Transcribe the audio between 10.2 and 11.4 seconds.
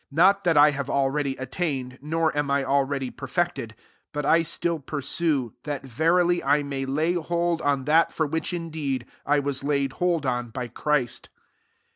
on by Christ.